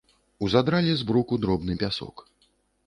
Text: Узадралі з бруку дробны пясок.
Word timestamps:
Узадралі 0.47 0.95
з 1.03 1.07
бруку 1.11 1.41
дробны 1.45 1.73
пясок. 1.85 2.27